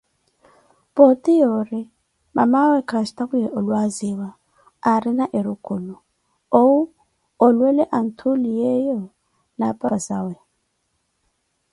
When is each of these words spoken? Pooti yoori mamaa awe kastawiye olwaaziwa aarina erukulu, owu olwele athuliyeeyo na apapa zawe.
Pooti 0.95 1.33
yoori 1.41 1.81
mamaa 2.35 2.65
awe 2.67 2.79
kastawiye 2.89 3.47
olwaaziwa 3.57 4.29
aarina 4.89 5.25
erukulu, 5.37 5.95
owu 6.59 6.79
olwele 7.45 7.83
athuliyeeyo 7.99 8.99
na 9.57 9.63
apapa 9.71 9.97
zawe. 10.07 10.35